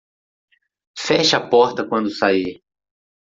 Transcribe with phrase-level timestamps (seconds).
[0.97, 2.59] Feche a porta quando sair